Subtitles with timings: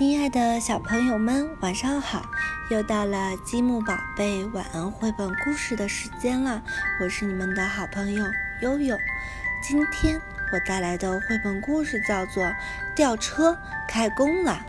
[0.00, 2.22] 亲爱的小朋友们，晚上好！
[2.70, 6.62] 又到了积木宝贝晚安绘本故事的时间了，
[7.02, 8.24] 我是你们的好朋友
[8.62, 8.98] 悠悠。
[9.62, 10.18] 今天
[10.54, 12.42] 我带来的绘本故事叫做
[12.96, 14.64] 《吊车开工了》。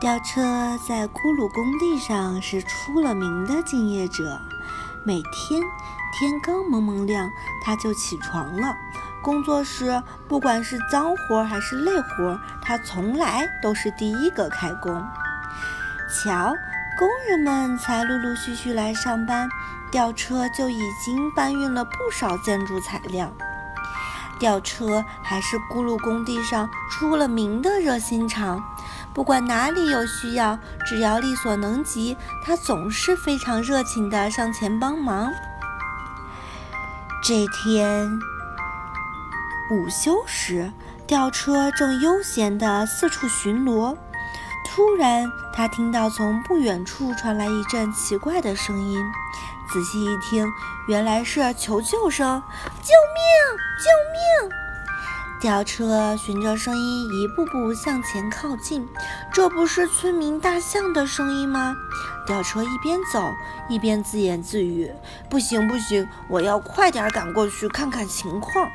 [0.00, 4.40] 吊车在咕噜工地上是出了名的敬业者，
[5.04, 5.60] 每天
[6.16, 7.28] 天刚蒙蒙亮，
[7.64, 8.76] 他就起床了。
[9.22, 15.04] 工作时，不管是脏活还是累活，他从来都是第一个开工。
[16.08, 16.54] 瞧，
[16.98, 19.48] 工人们才陆陆续续来上班，
[19.90, 23.30] 吊车就已经搬运了不少建筑材料。
[24.38, 28.62] 吊车还是咕噜工地上出了名的热心肠，
[29.12, 35.30] 不管哪里有需要，只要力所能及，他总是非常热情地上前帮忙。
[37.22, 38.18] 这天。
[39.70, 40.72] 午休时，
[41.06, 43.96] 吊车正悠闲地四处巡逻。
[44.66, 49.00] 突然，他听到从不远处传来一阵奇怪的声音。
[49.72, 50.44] 仔细一听，
[50.88, 52.42] 原来是求救声
[52.82, 53.58] ：“救命！
[53.78, 54.56] 救命！”
[55.40, 58.88] 吊车循着声音一步步向前靠近。
[59.32, 61.76] 这不是村民大象的声音吗？
[62.26, 63.32] 吊车一边走
[63.68, 64.90] 一边自言自语
[65.30, 68.68] ：“不行，不行，我要快点赶过去看看情况。”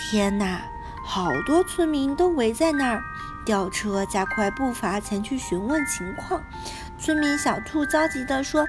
[0.00, 0.62] 天哪！
[1.04, 3.02] 好多村民都围在那儿。
[3.44, 6.42] 吊车加快步伐前去询问情况。
[6.98, 8.66] 村民小兔焦急地说：“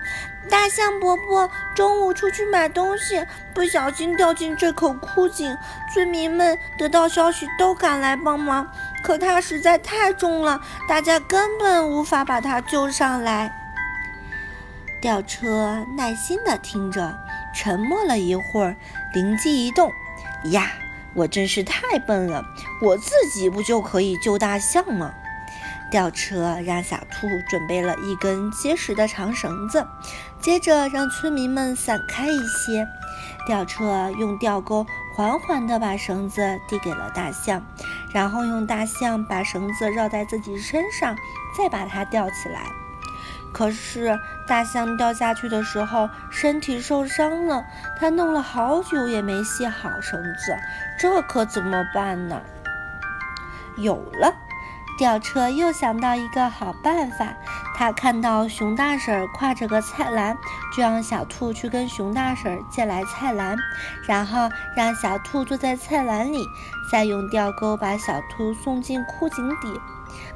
[0.50, 5.56] 大象伯伯中午出去买东西，不小心掉进这口枯井。
[5.94, 8.68] 村民们得到消息都赶来帮忙，
[9.04, 13.52] 可它实在太重了，大家根本无法把它救上来。”
[15.02, 17.18] 吊车耐心地听着，
[17.54, 18.76] 沉默了一会儿，
[19.14, 19.92] 灵机一动
[20.52, 20.72] ：“呀！”
[21.16, 22.46] 我真是太笨了，
[22.82, 25.12] 我自己不就可以救大象吗？
[25.92, 29.86] 吊车让小兔准备了一根结实的长绳子，
[30.40, 32.88] 接着让村民们散开一些。
[33.46, 37.62] 吊车用吊钩缓缓地把绳子递给了大象，
[38.14, 41.18] 然后用大象把绳子绕在自己身上，
[41.58, 42.62] 再把它吊起来。
[43.54, 47.66] 可是大象掉下去的时候，身体受伤了，
[48.00, 50.58] 它弄了好久也没系好绳子，
[50.98, 52.42] 这可怎么办呢？
[53.78, 54.34] 有了，
[54.98, 57.34] 吊车又想到一个好办法。
[57.74, 60.38] 他看到熊大婶挎着个菜篮，
[60.76, 63.58] 就让小兔去跟熊大婶借来菜篮，
[64.08, 66.46] 然后让小兔坐在菜篮里，
[66.92, 69.82] 再用吊钩把小兔送进枯井底，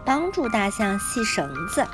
[0.03, 1.85] 帮助大象系绳子。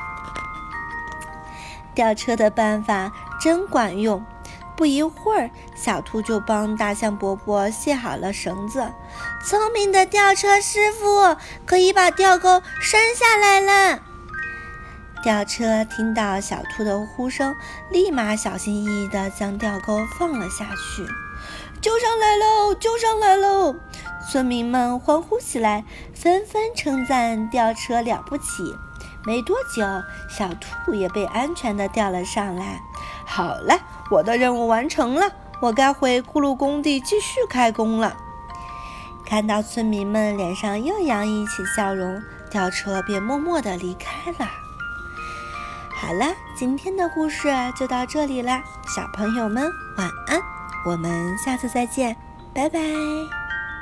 [1.94, 4.24] 吊车的办法真管用，
[4.75, 8.91] 不一会儿，小兔就帮大象伯伯系好了绳子。
[9.44, 11.35] 聪明的吊车师傅
[11.66, 14.00] 可以把吊钩伸下来了。
[15.24, 17.56] 吊车听到小兔的呼声，
[17.91, 21.06] 立马小心翼翼地将吊钩放了下去。
[21.80, 22.75] 救上来喽！
[22.75, 23.75] 救上来喽！
[24.30, 28.44] 村民们欢呼起来，纷纷称赞吊车了不起。
[29.26, 29.84] 没多久，
[30.30, 32.82] 小兔也被安全地吊了上来。
[33.26, 38.16] 好了，我的任务完成了，我该回咕噜工地继续开工了。
[39.26, 44.50] 看到村民们脸上又洋溢起笑容，吊车便默默地离开了。
[45.94, 50.42] 好了，今天的故事就到这里啦，小朋友们晚安，
[50.84, 52.18] 我们下次再见，
[52.54, 53.41] 拜拜。